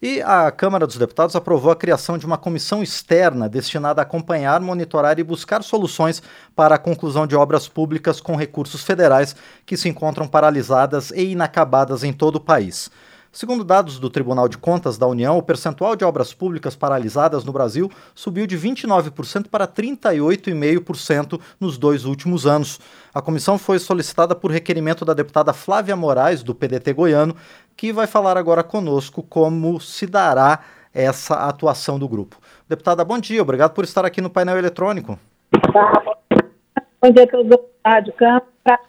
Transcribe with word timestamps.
E 0.00 0.22
a 0.22 0.48
Câmara 0.52 0.86
dos 0.86 0.96
Deputados 0.96 1.34
aprovou 1.34 1.72
a 1.72 1.76
criação 1.76 2.16
de 2.16 2.24
uma 2.24 2.38
comissão 2.38 2.84
externa 2.84 3.48
destinada 3.48 4.00
a 4.00 4.04
acompanhar, 4.04 4.60
monitorar 4.60 5.18
e 5.18 5.24
buscar 5.24 5.60
soluções 5.64 6.22
para 6.54 6.76
a 6.76 6.78
conclusão 6.78 7.26
de 7.26 7.34
obras 7.34 7.66
públicas 7.66 8.20
com 8.20 8.36
recursos 8.36 8.84
federais 8.84 9.34
que 9.66 9.76
se 9.76 9.88
encontram 9.88 10.28
paralisadas 10.28 11.10
e 11.10 11.32
inacabadas 11.32 12.04
em 12.04 12.12
todo 12.12 12.36
o 12.36 12.40
país. 12.40 12.88
Segundo 13.30 13.62
dados 13.62 13.98
do 13.98 14.08
Tribunal 14.08 14.48
de 14.48 14.56
Contas 14.56 14.96
da 14.96 15.06
União, 15.06 15.36
o 15.36 15.42
percentual 15.42 15.94
de 15.94 16.04
obras 16.04 16.32
públicas 16.32 16.74
paralisadas 16.74 17.44
no 17.44 17.52
Brasil 17.52 17.90
subiu 18.14 18.46
de 18.46 18.58
29% 18.58 19.48
para 19.48 19.66
38,5% 19.66 21.40
nos 21.60 21.76
dois 21.76 22.04
últimos 22.04 22.46
anos. 22.46 22.80
A 23.14 23.20
comissão 23.20 23.58
foi 23.58 23.78
solicitada 23.78 24.34
por 24.34 24.50
requerimento 24.50 25.04
da 25.04 25.12
deputada 25.12 25.52
Flávia 25.52 25.94
Moraes, 25.94 26.42
do 26.42 26.54
PDT 26.54 26.92
goiano, 26.94 27.36
que 27.76 27.92
vai 27.92 28.06
falar 28.06 28.38
agora 28.38 28.64
conosco 28.64 29.22
como 29.22 29.78
se 29.78 30.06
dará 30.06 30.60
essa 30.92 31.34
atuação 31.34 31.98
do 31.98 32.08
grupo. 32.08 32.36
Deputada, 32.66 33.04
bom 33.04 33.18
dia, 33.18 33.42
obrigado 33.42 33.72
por 33.72 33.84
estar 33.84 34.04
aqui 34.04 34.20
no 34.20 34.30
painel 34.30 34.56
eletrônico. 34.58 35.18
Bom 37.00 37.10
dia 37.12 37.24
a 37.24 37.26
todos 37.26 37.46
do 37.46 37.60
Rádio 37.86 38.12
Campo, 38.14 38.46
para 38.64 38.80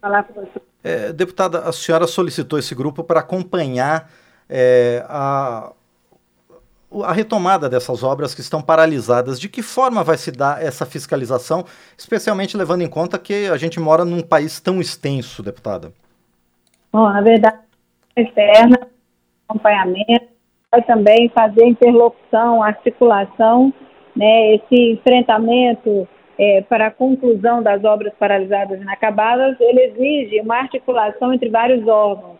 falar 0.00 0.24
com 0.24 0.34
você. 0.34 0.73
É, 0.84 1.14
deputada, 1.14 1.60
a 1.60 1.72
senhora 1.72 2.06
solicitou 2.06 2.58
esse 2.58 2.74
grupo 2.74 3.02
para 3.02 3.20
acompanhar 3.20 4.10
é, 4.50 5.02
a, 5.08 5.72
a 7.02 7.12
retomada 7.12 7.70
dessas 7.70 8.02
obras 8.02 8.34
que 8.34 8.42
estão 8.42 8.60
paralisadas. 8.60 9.40
De 9.40 9.48
que 9.48 9.62
forma 9.62 10.04
vai 10.04 10.18
se 10.18 10.30
dar 10.30 10.62
essa 10.62 10.84
fiscalização, 10.84 11.64
especialmente 11.96 12.54
levando 12.54 12.82
em 12.82 12.88
conta 12.88 13.18
que 13.18 13.46
a 13.46 13.56
gente 13.56 13.80
mora 13.80 14.04
num 14.04 14.20
país 14.20 14.60
tão 14.60 14.78
extenso, 14.78 15.42
deputada? 15.42 15.90
Bom, 16.92 17.08
na 17.08 17.22
verdade, 17.22 17.58
externa, 18.14 18.78
acompanhamento, 19.48 20.26
vai 20.70 20.82
também 20.82 21.30
fazer 21.30 21.64
interlocução, 21.64 22.62
articulação, 22.62 23.72
né, 24.14 24.56
esse 24.56 24.92
enfrentamento 24.92 26.06
é, 26.38 26.62
para 26.62 26.88
a 26.88 26.90
conclusão 26.90 27.62
das 27.62 27.84
obras 27.84 28.12
paralisadas 28.18 28.78
e 28.78 28.82
inacabadas, 28.82 29.56
ele 29.60 29.82
exige 29.82 30.40
uma 30.40 30.56
articulação 30.56 31.32
entre 31.32 31.48
vários 31.48 31.86
órgãos, 31.86 32.38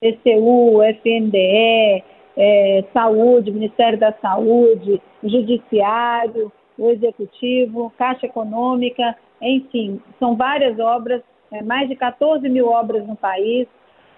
TCU, 0.00 0.82
FNDE, 0.82 2.04
é, 2.36 2.84
Saúde, 2.92 3.50
Ministério 3.50 3.98
da 3.98 4.12
Saúde, 4.14 5.00
Judiciário, 5.22 6.52
o 6.78 6.90
Executivo, 6.90 7.92
Caixa 7.96 8.26
Econômica, 8.26 9.16
enfim, 9.40 10.00
são 10.18 10.36
várias 10.36 10.78
obras, 10.78 11.22
é, 11.52 11.62
mais 11.62 11.88
de 11.88 11.96
14 11.96 12.48
mil 12.48 12.68
obras 12.68 13.06
no 13.06 13.16
país, 13.16 13.66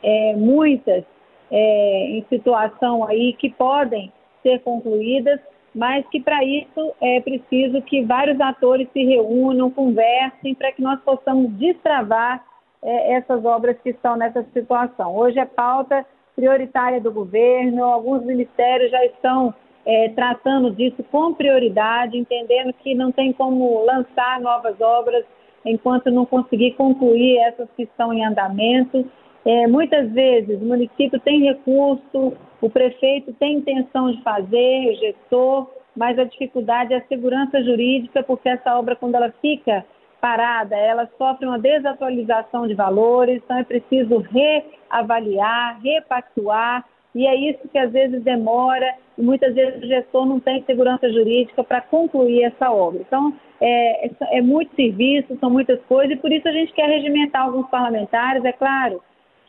é, 0.02 0.34
muitas 0.36 1.04
é, 1.50 2.10
em 2.10 2.24
situação 2.28 3.04
aí 3.04 3.32
que 3.34 3.50
podem 3.50 4.12
ser 4.42 4.60
concluídas 4.60 5.40
mas 5.76 6.08
que 6.08 6.18
para 6.18 6.42
isso 6.42 6.94
é 7.02 7.20
preciso 7.20 7.82
que 7.82 8.02
vários 8.02 8.40
atores 8.40 8.88
se 8.94 9.04
reúnam, 9.04 9.70
conversem, 9.70 10.54
para 10.54 10.72
que 10.72 10.80
nós 10.80 10.98
possamos 11.02 11.52
destravar 11.52 12.42
é, 12.82 13.12
essas 13.12 13.44
obras 13.44 13.76
que 13.82 13.90
estão 13.90 14.16
nessa 14.16 14.42
situação. 14.54 15.14
Hoje 15.14 15.38
é 15.38 15.44
pauta 15.44 16.06
prioritária 16.34 16.98
do 16.98 17.12
governo, 17.12 17.84
alguns 17.84 18.24
ministérios 18.24 18.90
já 18.90 19.04
estão 19.04 19.54
é, 19.84 20.08
tratando 20.08 20.70
disso 20.70 21.04
com 21.10 21.34
prioridade, 21.34 22.16
entendendo 22.16 22.72
que 22.72 22.94
não 22.94 23.12
tem 23.12 23.30
como 23.34 23.84
lançar 23.84 24.40
novas 24.40 24.80
obras 24.80 25.26
enquanto 25.62 26.10
não 26.10 26.24
conseguir 26.24 26.72
concluir 26.72 27.36
essas 27.38 27.68
que 27.76 27.82
estão 27.82 28.14
em 28.14 28.24
andamento. 28.24 29.04
É, 29.46 29.68
muitas 29.68 30.10
vezes 30.10 30.60
o 30.60 30.64
município 30.64 31.20
tem 31.20 31.44
recurso, 31.44 32.32
o 32.60 32.68
prefeito 32.68 33.32
tem 33.34 33.58
intenção 33.58 34.10
de 34.10 34.20
fazer, 34.20 34.90
o 34.90 34.94
gestor, 34.96 35.70
mas 35.96 36.18
a 36.18 36.24
dificuldade 36.24 36.92
é 36.92 36.96
a 36.96 37.06
segurança 37.06 37.62
jurídica, 37.62 38.24
porque 38.24 38.48
essa 38.48 38.76
obra, 38.76 38.96
quando 38.96 39.14
ela 39.14 39.32
fica 39.40 39.86
parada, 40.20 40.74
ela 40.74 41.08
sofre 41.16 41.46
uma 41.46 41.60
desatualização 41.60 42.66
de 42.66 42.74
valores, 42.74 43.40
então 43.44 43.56
é 43.56 43.62
preciso 43.62 44.18
reavaliar, 44.18 45.80
repactuar, 45.80 46.84
e 47.14 47.24
é 47.24 47.36
isso 47.36 47.68
que 47.68 47.78
às 47.78 47.92
vezes 47.92 48.24
demora, 48.24 48.96
e 49.16 49.22
muitas 49.22 49.54
vezes 49.54 49.80
o 49.80 49.86
gestor 49.86 50.26
não 50.26 50.40
tem 50.40 50.64
segurança 50.64 51.08
jurídica 51.08 51.62
para 51.62 51.80
concluir 51.82 52.42
essa 52.42 52.72
obra. 52.72 53.00
Então, 53.06 53.32
é, 53.60 54.10
é 54.32 54.42
muito 54.42 54.74
serviço, 54.74 55.38
são 55.38 55.50
muitas 55.50 55.80
coisas, 55.84 56.16
e 56.16 56.20
por 56.20 56.32
isso 56.32 56.48
a 56.48 56.52
gente 56.52 56.72
quer 56.72 56.88
regimentar 56.88 57.42
alguns 57.42 57.68
parlamentares, 57.70 58.44
é 58.44 58.52
claro, 58.52 59.00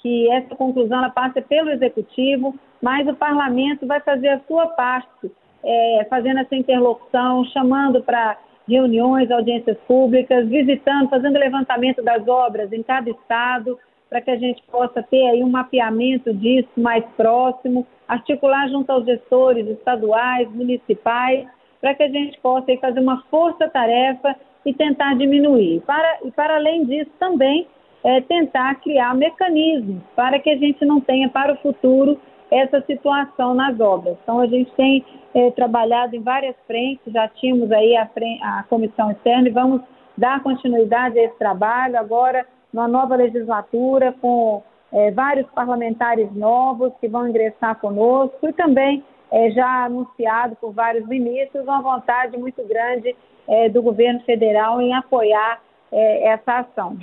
que 0.08 0.32
essa 0.32 0.56
conclusão 0.56 1.00
ela 1.00 1.10
passa 1.10 1.42
pelo 1.42 1.70
executivo, 1.70 2.56
mas 2.82 3.06
o 3.08 3.14
parlamento 3.14 3.86
vai 3.86 4.00
fazer 4.00 4.30
a 4.30 4.40
sua 4.48 4.68
parte, 4.68 5.30
é, 5.62 6.08
fazendo 6.10 6.40
essa 6.40 6.56
interlocução, 6.56 7.44
chamando 7.46 8.02
para 8.02 8.38
reuniões, 8.66 9.30
audiências 9.30 9.78
públicas, 9.86 10.48
visitando, 10.48 11.10
fazendo 11.10 11.38
levantamento 11.38 12.02
das 12.02 12.26
obras 12.26 12.72
em 12.72 12.82
cada 12.84 13.10
estado, 13.10 13.78
para 14.10 14.22
que 14.22 14.32
a 14.32 14.38
gente 14.38 14.64
possa 14.72 15.04
ter 15.04 15.28
aí 15.28 15.44
um 15.44 15.50
mapeamento 15.50 16.34
disso 16.34 16.70
mais 16.78 17.04
próximo, 17.18 17.86
articular 18.08 18.70
junto 18.70 18.90
aos 18.90 19.06
gestores 19.06 19.68
estaduais, 19.68 20.50
municipais, 20.52 21.46
para 21.82 21.94
que 21.94 22.04
a 22.04 22.10
gente 22.10 22.40
possa 22.40 22.72
aí 22.72 22.78
fazer 22.78 23.02
uma 23.02 23.24
força-tarefa 23.30 24.36
e 24.66 24.74
tentar 24.74 25.16
diminuir. 25.16 25.82
Para, 25.82 26.20
e 26.24 26.32
para 26.32 26.56
além 26.56 26.86
disso, 26.86 27.12
também 27.20 27.68
é, 28.08 28.22
tentar 28.22 28.76
criar 28.76 29.14
mecanismos 29.14 30.02
para 30.16 30.40
que 30.40 30.50
a 30.50 30.56
gente 30.56 30.86
não 30.86 31.02
tenha 31.02 31.28
para 31.28 31.52
o 31.52 31.58
futuro 31.58 32.18
essa 32.50 32.82
situação 32.84 33.54
nas 33.54 33.78
obras. 33.82 34.18
Então, 34.24 34.40
a 34.40 34.48
gente 34.48 34.72
tem 34.78 35.06
é, 35.36 35.52
trabalhado 35.52 36.16
em 36.16 36.22
várias 36.22 36.56
frentes, 36.66 37.12
já 37.12 37.28
tínhamos 37.28 37.70
aí 37.70 37.98
a, 37.98 38.10
a 38.44 38.64
comissão 38.70 39.12
externa 39.12 39.50
e 39.50 39.52
vamos 39.52 39.82
dar 40.18 40.42
continuidade 40.42 41.20
a 41.20 41.24
esse 41.24 41.38
trabalho 41.38 42.00
agora 42.00 42.48
numa 42.72 42.88
nova 42.88 43.18
legislatura 43.18 44.16
com 44.22 44.64
é, 44.94 45.12
vários 45.12 45.46
parlamentares 45.48 46.32
novos 46.34 46.94
que 47.02 47.10
vão 47.10 47.28
ingressar 47.28 47.76
conosco 47.76 48.48
e 48.48 48.54
também 48.54 49.04
é, 49.30 49.52
já 49.52 49.84
anunciado 49.84 50.56
por 50.56 50.72
vários 50.72 51.06
ministros 51.08 51.66
uma 51.66 51.82
vontade 51.82 52.38
muito 52.38 52.66
grande 52.66 53.14
é, 53.50 53.68
do 53.68 53.82
governo 53.82 54.22
federal 54.22 54.82
em 54.82 54.94
apoiar 54.94 55.60
é, 55.92 56.30
essa 56.30 56.60
ação. 56.60 56.98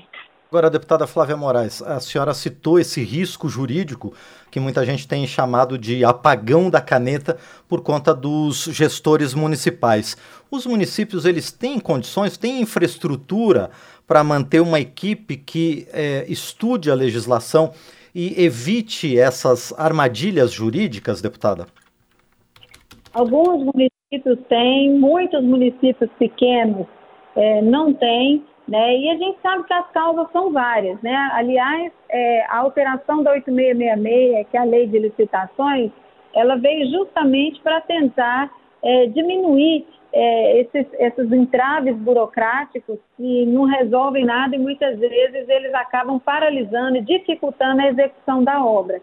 Agora, 0.54 0.70
deputada 0.70 1.04
Flávia 1.04 1.36
Moraes, 1.36 1.82
a 1.82 1.98
senhora 1.98 2.32
citou 2.32 2.78
esse 2.78 3.02
risco 3.02 3.48
jurídico 3.48 4.14
que 4.52 4.60
muita 4.60 4.86
gente 4.86 5.08
tem 5.08 5.26
chamado 5.26 5.76
de 5.76 6.04
apagão 6.04 6.70
da 6.70 6.80
caneta 6.80 7.36
por 7.68 7.82
conta 7.82 8.14
dos 8.14 8.66
gestores 8.66 9.34
municipais. 9.34 10.16
Os 10.48 10.64
municípios 10.64 11.24
eles 11.24 11.50
têm 11.50 11.80
condições, 11.80 12.36
têm 12.36 12.60
infraestrutura 12.60 13.68
para 14.06 14.22
manter 14.22 14.60
uma 14.60 14.78
equipe 14.78 15.36
que 15.36 15.88
é, 15.92 16.24
estude 16.28 16.88
a 16.88 16.94
legislação 16.94 17.72
e 18.14 18.40
evite 18.44 19.18
essas 19.18 19.74
armadilhas 19.76 20.52
jurídicas, 20.52 21.20
deputada? 21.20 21.66
Alguns 23.12 23.58
municípios 23.74 24.38
têm, 24.48 25.00
muitos 25.00 25.42
municípios 25.42 26.08
pequenos 26.16 26.86
é, 27.34 27.60
não 27.60 27.92
têm. 27.92 28.44
Né? 28.66 28.98
E 28.98 29.10
a 29.10 29.16
gente 29.16 29.38
sabe 29.42 29.64
que 29.64 29.74
as 29.74 29.90
causas 29.90 30.30
são 30.32 30.52
várias. 30.52 31.00
Né? 31.02 31.14
Aliás, 31.32 31.92
é, 32.08 32.46
a 32.48 32.58
alteração 32.58 33.22
da 33.22 33.32
8666, 33.32 34.48
que 34.50 34.56
é 34.56 34.60
a 34.60 34.64
lei 34.64 34.86
de 34.86 34.98
licitações, 34.98 35.90
ela 36.34 36.56
veio 36.56 36.90
justamente 36.90 37.60
para 37.60 37.80
tentar 37.82 38.50
é, 38.82 39.06
diminuir 39.06 39.86
é, 40.12 40.60
esses, 40.60 40.86
esses 40.92 41.32
entraves 41.32 41.96
burocráticos 41.96 42.98
que 43.16 43.46
não 43.46 43.64
resolvem 43.64 44.24
nada 44.24 44.54
e 44.54 44.58
muitas 44.58 44.98
vezes 44.98 45.48
eles 45.48 45.74
acabam 45.74 46.20
paralisando 46.20 46.96
e 46.96 47.00
dificultando 47.02 47.82
a 47.82 47.88
execução 47.88 48.44
da 48.44 48.64
obra. 48.64 49.00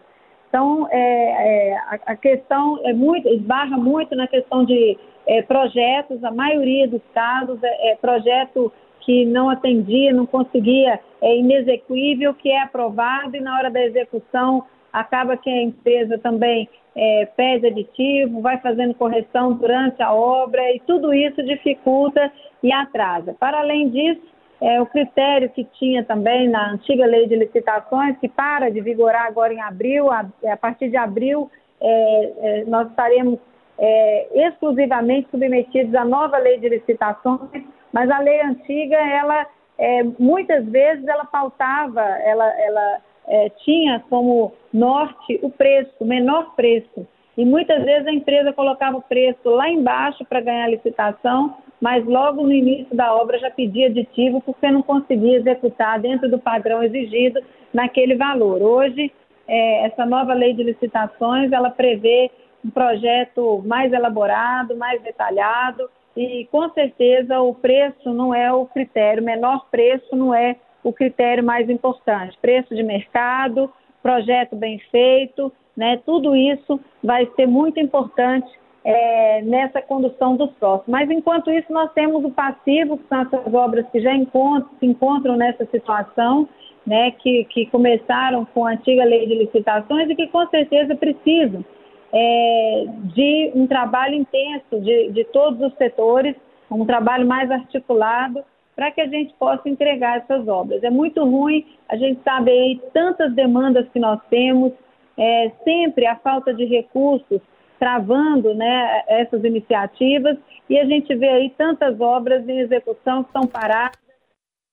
Então, 0.48 0.86
é, 0.90 1.70
é, 1.70 1.76
a, 2.06 2.16
questão 2.16 2.78
é 2.84 2.92
muito, 2.92 3.28
esbarra 3.28 3.76
muito 3.76 4.14
na 4.14 4.26
questão 4.26 4.64
de 4.64 4.98
é, 5.26 5.40
projetos, 5.42 6.22
a 6.24 6.30
maioria 6.30 6.86
dos 6.86 7.00
casos 7.14 7.58
é, 7.62 7.92
é 7.92 7.96
projeto 7.96 8.72
que 9.04 9.24
não 9.24 9.50
atendia, 9.50 10.12
não 10.12 10.26
conseguia, 10.26 10.98
é 11.20 11.36
inexequível, 11.36 12.34
que 12.34 12.50
é 12.50 12.62
aprovado 12.62 13.36
e 13.36 13.40
na 13.40 13.56
hora 13.56 13.70
da 13.70 13.84
execução 13.84 14.64
acaba 14.92 15.36
que 15.36 15.48
a 15.48 15.62
empresa 15.62 16.18
também 16.18 16.68
é, 16.94 17.26
pede 17.36 17.66
aditivo, 17.66 18.40
vai 18.40 18.58
fazendo 18.58 18.94
correção 18.94 19.54
durante 19.54 20.02
a 20.02 20.12
obra 20.12 20.62
e 20.74 20.80
tudo 20.80 21.14
isso 21.14 21.42
dificulta 21.42 22.30
e 22.62 22.72
atrasa. 22.72 23.34
Para 23.38 23.60
além 23.60 23.88
disso, 23.88 24.20
é, 24.60 24.80
o 24.80 24.86
critério 24.86 25.50
que 25.50 25.64
tinha 25.78 26.04
também 26.04 26.48
na 26.48 26.72
antiga 26.72 27.04
lei 27.06 27.26
de 27.26 27.34
licitações, 27.34 28.16
que 28.18 28.28
para 28.28 28.70
de 28.70 28.80
vigorar 28.80 29.26
agora 29.26 29.52
em 29.52 29.60
abril, 29.60 30.10
a, 30.10 30.26
a 30.46 30.56
partir 30.56 30.88
de 30.88 30.96
abril 30.96 31.50
é, 31.80 32.32
é, 32.38 32.64
nós 32.66 32.88
estaremos 32.88 33.40
é, 33.78 34.46
exclusivamente 34.48 35.28
submetidos 35.30 35.94
à 35.94 36.04
nova 36.04 36.38
lei 36.38 36.58
de 36.58 36.68
licitações, 36.68 37.64
mas 37.92 38.10
a 38.10 38.18
lei 38.18 38.40
antiga, 38.40 38.96
ela 38.96 39.46
é, 39.78 40.02
muitas 40.18 40.64
vezes 40.66 41.06
ela 41.06 41.24
pautava, 41.24 42.00
ela, 42.00 42.46
ela 42.60 43.00
é, 43.28 43.48
tinha 43.64 44.02
como 44.08 44.52
norte 44.72 45.38
o 45.42 45.50
preço, 45.50 45.90
o 46.00 46.04
menor 46.04 46.54
preço. 46.54 47.06
e 47.36 47.44
muitas 47.44 47.82
vezes 47.82 48.06
a 48.06 48.12
empresa 48.12 48.52
colocava 48.52 48.98
o 48.98 49.02
preço 49.02 49.48
lá 49.48 49.68
embaixo 49.68 50.24
para 50.24 50.40
ganhar 50.40 50.68
licitação, 50.68 51.56
mas 51.80 52.04
logo 52.04 52.42
no 52.42 52.52
início 52.52 52.94
da 52.94 53.14
obra 53.14 53.38
já 53.38 53.50
pedia 53.50 53.88
aditivo 53.88 54.40
porque 54.40 54.70
não 54.70 54.82
conseguia 54.82 55.38
executar 55.38 55.98
dentro 55.98 56.30
do 56.30 56.38
padrão 56.38 56.82
exigido 56.82 57.40
naquele 57.72 58.14
valor. 58.14 58.62
Hoje, 58.62 59.10
é, 59.48 59.86
essa 59.86 60.06
nova 60.06 60.34
lei 60.34 60.52
de 60.52 60.62
licitações, 60.62 61.50
ela 61.50 61.70
prevê 61.70 62.30
um 62.64 62.70
projeto 62.70 63.62
mais 63.66 63.92
elaborado, 63.92 64.76
mais 64.76 65.02
detalhado, 65.02 65.90
e 66.16 66.46
com 66.50 66.68
certeza 66.70 67.40
o 67.40 67.54
preço 67.54 68.12
não 68.12 68.34
é 68.34 68.52
o 68.52 68.66
critério, 68.66 69.22
o 69.22 69.26
menor 69.26 69.66
preço 69.70 70.14
não 70.14 70.34
é 70.34 70.56
o 70.84 70.92
critério 70.92 71.44
mais 71.44 71.70
importante. 71.70 72.36
Preço 72.40 72.74
de 72.74 72.82
mercado, 72.82 73.72
projeto 74.02 74.56
bem 74.56 74.78
feito, 74.90 75.52
né? 75.76 76.00
Tudo 76.04 76.34
isso 76.36 76.80
vai 77.02 77.26
ser 77.36 77.46
muito 77.46 77.80
importante 77.80 78.50
é, 78.84 79.42
nessa 79.42 79.80
condução 79.80 80.36
dos 80.36 80.50
próximos. 80.52 80.88
Mas 80.88 81.10
enquanto 81.10 81.50
isso, 81.50 81.72
nós 81.72 81.90
temos 81.92 82.24
o 82.24 82.30
passivo, 82.30 82.98
que 82.98 83.08
são 83.08 83.20
essas 83.22 83.54
obras 83.54 83.86
que 83.90 84.00
já 84.00 84.14
encontram, 84.14 84.70
se 84.78 84.86
encontram 84.86 85.36
nessa 85.36 85.64
situação, 85.66 86.48
né, 86.84 87.12
que, 87.12 87.44
que 87.44 87.66
começaram 87.66 88.44
com 88.44 88.66
a 88.66 88.72
antiga 88.72 89.04
lei 89.04 89.26
de 89.26 89.36
licitações 89.36 90.10
e 90.10 90.16
que 90.16 90.26
com 90.26 90.44
certeza 90.48 90.96
precisam 90.96 91.64
é, 92.12 92.84
de 93.14 93.52
um 93.54 93.66
trabalho 93.66 94.14
intenso 94.14 94.80
de, 94.80 95.10
de 95.12 95.24
todos 95.24 95.60
os 95.60 95.76
setores, 95.76 96.36
um 96.70 96.84
trabalho 96.84 97.26
mais 97.26 97.50
articulado 97.50 98.44
para 98.74 98.90
que 98.90 99.00
a 99.00 99.06
gente 99.06 99.34
possa 99.34 99.68
entregar 99.68 100.18
essas 100.18 100.46
obras. 100.48 100.82
É 100.82 100.90
muito 100.90 101.24
ruim, 101.24 101.66
a 101.88 101.96
gente 101.96 102.20
sabe 102.22 102.50
aí 102.50 102.80
tantas 102.92 103.32
demandas 103.34 103.88
que 103.90 103.98
nós 103.98 104.20
temos, 104.30 104.72
é, 105.18 105.52
sempre 105.64 106.06
a 106.06 106.16
falta 106.16 106.54
de 106.54 106.64
recursos 106.64 107.40
travando 107.78 108.54
né, 108.54 109.02
essas 109.08 109.42
iniciativas 109.42 110.38
e 110.70 110.78
a 110.78 110.84
gente 110.84 111.14
vê 111.16 111.28
aí 111.28 111.50
tantas 111.50 112.00
obras 112.00 112.48
em 112.48 112.60
execução 112.60 113.24
que 113.24 113.30
estão 113.30 113.46
paradas, 113.46 113.98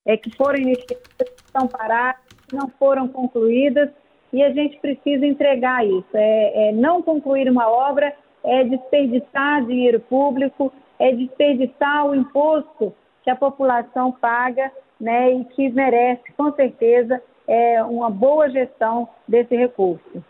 é, 0.06 0.16
que 0.16 0.30
foram 0.36 0.60
iniciadas, 0.60 1.08
que 1.18 1.44
estão 1.44 1.68
paradas, 1.68 2.22
que 2.48 2.56
não 2.56 2.70
foram 2.78 3.08
concluídas 3.08 3.90
e 4.32 4.44
a 4.44 4.52
gente 4.52 4.78
precisa 4.80 5.26
entregar 5.26 5.86
isso. 5.86 6.10
É, 6.14 6.70
é 6.70 6.72
não 6.72 7.02
concluir 7.02 7.50
uma 7.50 7.70
obra 7.70 8.14
é 8.44 8.64
desperdiçar 8.64 9.66
dinheiro 9.66 10.00
público, 10.00 10.72
é 10.98 11.12
desperdiçar 11.12 12.06
o 12.06 12.16
imposto 12.16 12.94
que 13.24 13.30
a 13.30 13.36
população 13.36 14.12
paga 14.12 14.72
né, 15.00 15.34
e 15.34 15.46
que 15.46 15.70
merece, 15.70 16.24
com 16.38 16.54
certeza, 16.54 17.22
é, 17.48 17.84
uma 17.84 18.10
boa 18.10 18.50
gestão 18.50 19.10
desse 19.28 19.56
recurso. 19.56 20.24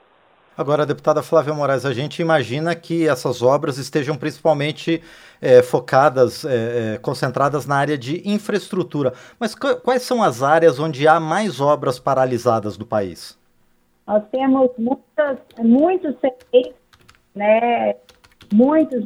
Agora, 0.58 0.86
deputada 0.86 1.24
Flávia 1.24 1.54
Moraes, 1.54 1.86
a 1.86 1.94
gente 1.94 2.22
imagina 2.22 2.76
que 2.76 3.08
essas 3.08 3.42
obras 3.42 3.78
estejam 3.78 4.18
principalmente 4.18 5.02
é, 5.42 5.62
focadas, 5.62 6.44
é, 6.44 6.96
é, 6.96 6.98
concentradas 6.98 7.66
na 7.66 7.78
área 7.78 7.98
de 7.98 8.22
infraestrutura. 8.30 9.14
Mas 9.40 9.56
quais 9.56 10.02
são 10.02 10.22
as 10.22 10.44
áreas 10.44 10.78
onde 10.78 11.08
há 11.08 11.18
mais 11.18 11.62
obras 11.62 11.98
paralisadas 11.98 12.78
no 12.78 12.86
país? 12.86 13.39
Nós 14.10 14.24
temos 14.32 14.72
muitas, 14.80 15.38
muitos 15.60 16.16
CPIs, 16.16 16.74
né, 17.36 17.94
muitos, 18.52 19.06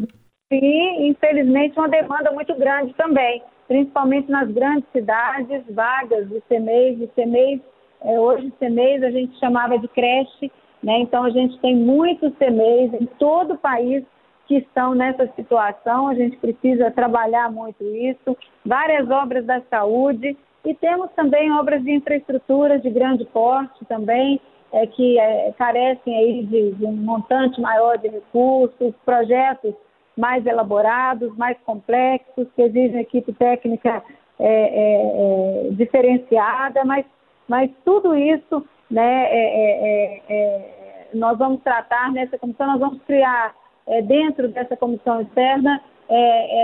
e 0.50 1.10
infelizmente 1.10 1.78
uma 1.78 1.90
demanda 1.90 2.32
muito 2.32 2.56
grande 2.56 2.94
também, 2.94 3.44
principalmente 3.68 4.32
nas 4.32 4.50
grandes 4.50 4.90
cidades, 4.94 5.62
vagas 5.72 6.30
de 6.30 6.40
CMEs, 6.48 7.00
de 7.00 7.08
CMEs, 7.08 7.60
é, 8.02 8.18
hoje 8.18 8.50
CMEs 8.58 9.04
a 9.04 9.12
gente 9.12 9.38
chamava 9.40 9.78
de 9.78 9.90
creche, 9.90 10.50
né, 10.82 11.00
então 11.00 11.26
a 11.26 11.30
gente 11.32 11.60
tem 11.60 11.76
muitos 11.76 12.32
CMEs 12.38 12.94
em 12.94 13.06
todo 13.20 13.56
o 13.56 13.58
país 13.58 14.06
que 14.48 14.56
estão 14.56 14.96
nessa 14.96 15.28
situação, 15.36 16.08
a 16.08 16.16
gente 16.16 16.38
precisa 16.38 16.90
trabalhar 16.92 17.52
muito 17.52 17.84
isso, 17.84 18.38
várias 18.66 19.10
obras 19.10 19.46
da 19.46 19.62
saúde, 19.70 20.38
e 20.64 20.74
temos 20.76 21.12
também 21.12 21.52
obras 21.52 21.84
de 21.84 21.92
infraestrutura 21.92 22.80
de 22.80 22.90
grande 22.90 23.26
porte 23.26 23.84
também, 23.84 24.40
é, 24.74 24.88
que 24.88 25.20
é, 25.20 25.54
carecem 25.56 26.18
aí 26.18 26.44
de, 26.46 26.72
de, 26.72 26.86
um 26.86 26.94
montante 26.94 27.62
maior 27.62 27.98
de 28.00 28.08
recursos, 28.08 28.94
projetos 29.06 29.76
mais 30.18 30.46
elaborados, 30.46 31.36
mais 31.38 31.58
complexos, 31.60 32.48
que 32.56 32.62
exigem 32.64 33.02
equipe 33.02 33.32
técnica 33.34 34.04
é, 34.40 34.48
é, 34.48 35.68
é 35.68 35.72
diferenciada, 35.72 36.84
mas, 36.84 37.06
mas 37.48 37.70
tudo 37.86 38.16
isso 38.16 38.66
né, 38.90 39.28
é, 39.30 41.10
nós 41.14 41.38
vamos 41.38 41.62
tratar 41.62 42.12
nessa 42.12 42.38
comissão, 42.40 42.66
nós 42.68 42.80
vamos 42.80 43.02
criar 43.04 43.56
dentro 44.06 44.48
dessa 44.48 44.76
comissão 44.78 45.22
externa 45.22 45.82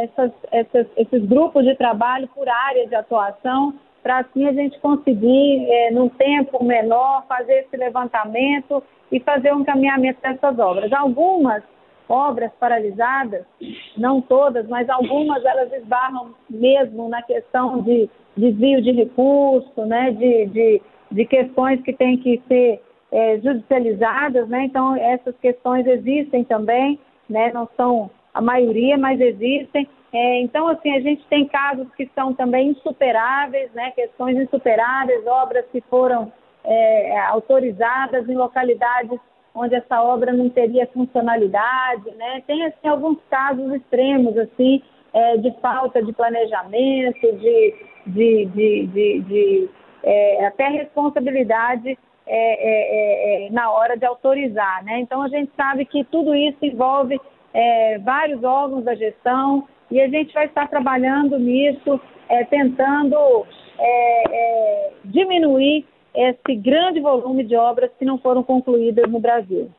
essas, 0.03 0.31
essas, 0.51 0.87
esses 0.95 1.25
grupos 1.25 1.65
de 1.65 1.75
trabalho 1.75 2.27
por 2.29 2.47
área 2.47 2.87
de 2.87 2.95
atuação 2.95 3.73
para 4.01 4.19
assim 4.19 4.45
a 4.47 4.53
gente 4.53 4.79
conseguir, 4.79 5.65
é, 5.69 5.91
num 5.91 6.09
tempo 6.09 6.63
menor, 6.63 7.25
fazer 7.27 7.65
esse 7.65 7.77
levantamento 7.77 8.83
e 9.11 9.19
fazer 9.19 9.53
um 9.53 9.61
encaminhamento 9.61 10.21
dessas 10.21 10.57
obras. 10.59 10.91
Algumas 10.93 11.63
obras 12.09 12.51
paralisadas, 12.59 13.45
não 13.95 14.19
todas, 14.19 14.67
mas 14.67 14.89
algumas 14.89 15.45
elas 15.45 15.71
esbarram 15.73 16.33
mesmo 16.49 17.07
na 17.07 17.21
questão 17.21 17.81
de 17.81 18.09
desvio 18.35 18.81
de 18.81 18.91
recurso, 18.91 19.85
né, 19.85 20.11
de, 20.11 20.47
de, 20.47 20.81
de 21.11 21.25
questões 21.25 21.79
que 21.81 21.93
têm 21.93 22.17
que 22.17 22.41
ser 22.47 22.81
é, 23.11 23.39
judicializadas, 23.39 24.49
né, 24.49 24.63
então 24.63 24.95
essas 24.95 25.35
questões 25.37 25.85
existem 25.85 26.43
também, 26.43 26.99
né, 27.29 27.51
não 27.53 27.69
são 27.77 28.09
a 28.39 28.41
maioria, 28.41 28.97
mas 28.97 29.19
existem, 29.19 29.87
é, 30.13 30.41
então, 30.41 30.67
assim, 30.69 30.95
a 30.95 31.01
gente 31.01 31.25
tem 31.27 31.45
casos 31.45 31.87
que 31.95 32.09
são 32.15 32.33
também 32.33 32.69
insuperáveis, 32.69 33.69
né, 33.73 33.91
questões 33.91 34.37
insuperáveis, 34.37 35.27
obras 35.27 35.65
que 35.71 35.81
foram 35.81 36.31
é, 36.63 37.19
autorizadas 37.27 38.27
em 38.29 38.35
localidades 38.35 39.19
onde 39.53 39.75
essa 39.75 40.01
obra 40.01 40.31
não 40.31 40.49
teria 40.49 40.87
funcionalidade, 40.87 42.11
né? 42.11 42.41
Tem, 42.47 42.65
assim, 42.65 42.87
alguns 42.87 43.17
casos 43.29 43.73
extremos, 43.73 44.37
assim, 44.37 44.81
é, 45.11 45.37
de 45.37 45.51
falta 45.59 46.01
de 46.01 46.13
planejamento, 46.13 47.19
de, 47.19 47.75
de, 48.07 48.45
de, 48.45 48.87
de, 48.87 49.21
de 49.21 49.69
é, 50.03 50.45
até 50.45 50.67
responsabilidade 50.69 51.97
é, 52.25 53.47
é, 53.47 53.49
na 53.49 53.71
hora 53.71 53.97
de 53.97 54.05
autorizar, 54.05 54.83
né? 54.85 54.99
Então, 54.99 55.23
a 55.23 55.27
gente 55.27 55.51
sabe 55.57 55.83
que 55.83 56.03
tudo 56.05 56.33
isso 56.33 56.59
envolve 56.61 57.19
vários 58.03 58.43
órgãos 58.43 58.83
da 58.83 58.95
gestão, 58.95 59.67
e 59.91 59.99
a 59.99 60.07
gente 60.07 60.33
vai 60.33 60.45
estar 60.45 60.67
trabalhando 60.67 61.37
nisso, 61.39 61.99
é, 62.29 62.43
tentando 62.45 63.45
é, 63.77 64.23
é, 64.29 64.91
diminuir 65.03 65.85
esse 66.13 66.55
grande 66.55 66.99
volume 66.99 67.43
de 67.43 67.55
obras 67.55 67.89
que 67.97 68.05
não 68.05 68.17
foram 68.19 68.43
concluídas 68.43 69.09
no 69.09 69.19
Brasil. 69.19 69.71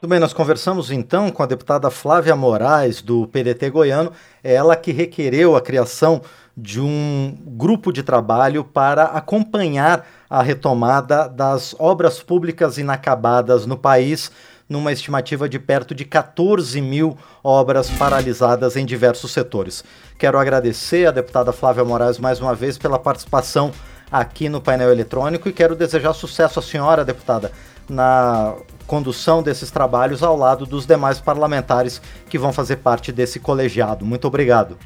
Muito 0.00 0.10
bem, 0.10 0.20
nós 0.20 0.32
conversamos 0.32 0.92
então 0.92 1.28
com 1.30 1.42
a 1.42 1.46
deputada 1.46 1.90
Flávia 1.90 2.36
Moraes, 2.36 3.02
do 3.02 3.26
PDT 3.26 3.68
goiano, 3.68 4.12
é 4.44 4.54
ela 4.54 4.76
que 4.76 4.92
requereu 4.92 5.56
a 5.56 5.60
criação 5.60 6.22
de 6.56 6.80
um 6.80 7.36
grupo 7.44 7.92
de 7.92 8.04
trabalho 8.04 8.62
para 8.62 9.04
acompanhar 9.04 10.06
a 10.30 10.40
retomada 10.40 11.28
das 11.28 11.74
obras 11.80 12.22
públicas 12.22 12.78
inacabadas 12.78 13.66
no 13.66 13.76
país 13.76 14.30
numa 14.68 14.92
estimativa 14.92 15.48
de 15.48 15.58
perto 15.58 15.94
de 15.94 16.04
14 16.04 16.80
mil 16.80 17.16
obras 17.42 17.90
paralisadas 17.90 18.76
em 18.76 18.84
diversos 18.84 19.32
setores. 19.32 19.82
Quero 20.18 20.38
agradecer 20.38 21.06
a 21.06 21.10
deputada 21.10 21.52
Flávia 21.52 21.84
Moraes 21.84 22.18
mais 22.18 22.40
uma 22.40 22.54
vez 22.54 22.76
pela 22.76 22.98
participação 22.98 23.72
aqui 24.10 24.48
no 24.48 24.60
painel 24.60 24.90
eletrônico 24.90 25.48
e 25.48 25.52
quero 25.52 25.74
desejar 25.74 26.12
sucesso 26.12 26.58
à 26.58 26.62
senhora, 26.62 27.04
deputada, 27.04 27.52
na 27.88 28.54
condução 28.86 29.42
desses 29.42 29.70
trabalhos 29.70 30.22
ao 30.22 30.36
lado 30.36 30.66
dos 30.66 30.86
demais 30.86 31.20
parlamentares 31.20 32.00
que 32.28 32.38
vão 32.38 32.52
fazer 32.52 32.76
parte 32.76 33.12
desse 33.12 33.38
colegiado. 33.38 34.04
Muito 34.04 34.26
obrigado. 34.26 34.76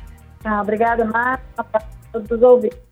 Ah, 0.45 0.61
obrigada, 0.61 1.05
Marcos, 1.05 1.47
a 1.57 1.65
todos 2.13 2.31
os 2.31 2.43
ouvintes. 2.43 2.92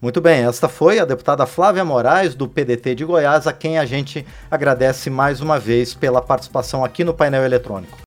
Muito 0.00 0.20
bem, 0.20 0.44
esta 0.44 0.68
foi 0.68 0.98
a 0.98 1.06
deputada 1.06 1.46
Flávia 1.46 1.82
Moraes, 1.82 2.34
do 2.34 2.46
PDT 2.46 2.94
de 2.94 3.04
Goiás, 3.04 3.46
a 3.46 3.52
quem 3.52 3.78
a 3.78 3.86
gente 3.86 4.26
agradece 4.50 5.08
mais 5.08 5.40
uma 5.40 5.58
vez 5.58 5.94
pela 5.94 6.20
participação 6.20 6.84
aqui 6.84 7.02
no 7.02 7.14
painel 7.14 7.44
eletrônico. 7.44 7.96